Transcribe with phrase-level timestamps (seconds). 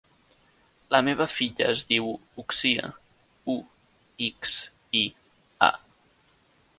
[0.95, 2.07] La meva filla es diu
[2.43, 2.89] Uxia:
[3.57, 3.57] u,
[4.29, 4.55] ics,
[5.03, 5.03] i,
[5.71, 5.71] a.